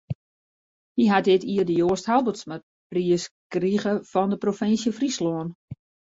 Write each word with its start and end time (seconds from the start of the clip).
Hy 0.97 1.05
hat 1.13 1.25
dit 1.27 1.43
jier 1.51 1.65
de 1.69 1.73
Joast 1.81 2.07
Halbertsmapriis 2.11 3.23
krige 3.55 3.93
fan 4.13 4.29
de 4.33 4.37
Provinsje 4.47 4.91
Fryslân. 5.01 5.49